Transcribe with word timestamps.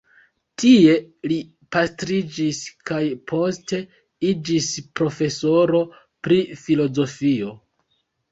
Tie 0.61 0.93
li 1.31 1.35
pastriĝis 1.75 2.61
kaj 2.91 3.01
poste 3.31 3.81
iĝis 4.31 4.71
profesoro 5.01 5.83
pri 6.29 6.39
filozofio. 6.65 7.53